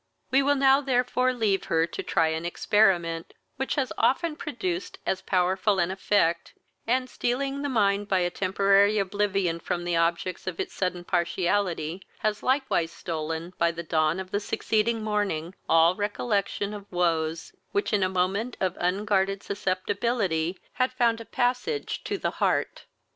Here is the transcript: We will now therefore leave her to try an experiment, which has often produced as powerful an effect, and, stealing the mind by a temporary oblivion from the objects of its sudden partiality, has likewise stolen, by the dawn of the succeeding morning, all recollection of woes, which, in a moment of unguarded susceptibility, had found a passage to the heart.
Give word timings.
We 0.31 0.41
will 0.41 0.55
now 0.55 0.81
therefore 0.81 1.31
leave 1.31 1.65
her 1.65 1.85
to 1.85 2.01
try 2.01 2.29
an 2.29 2.43
experiment, 2.43 3.35
which 3.57 3.75
has 3.75 3.93
often 3.99 4.35
produced 4.35 4.97
as 5.05 5.21
powerful 5.21 5.77
an 5.77 5.91
effect, 5.91 6.55
and, 6.87 7.07
stealing 7.07 7.61
the 7.61 7.69
mind 7.69 8.07
by 8.07 8.21
a 8.21 8.31
temporary 8.31 8.97
oblivion 8.97 9.59
from 9.59 9.83
the 9.83 9.95
objects 9.97 10.47
of 10.47 10.59
its 10.59 10.73
sudden 10.73 11.03
partiality, 11.03 12.01
has 12.21 12.41
likewise 12.41 12.91
stolen, 12.91 13.53
by 13.59 13.69
the 13.69 13.83
dawn 13.83 14.19
of 14.19 14.31
the 14.31 14.39
succeeding 14.39 15.03
morning, 15.03 15.53
all 15.69 15.95
recollection 15.95 16.73
of 16.73 16.91
woes, 16.91 17.53
which, 17.71 17.93
in 17.93 18.01
a 18.01 18.09
moment 18.09 18.57
of 18.59 18.75
unguarded 18.79 19.43
susceptibility, 19.43 20.57
had 20.73 20.91
found 20.91 21.21
a 21.21 21.25
passage 21.25 22.03
to 22.05 22.17
the 22.17 22.31
heart. 22.41 22.87